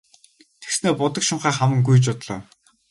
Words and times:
Тэгснээ 0.61 0.93
будаг 1.01 1.21
шунхаа 1.27 1.53
хаман 1.57 1.79
гүйж 1.87 2.05
одлоо. 2.13 2.39